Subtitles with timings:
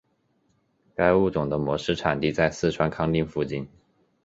[0.95, 3.69] 该物种的模式产地在四川康定附近。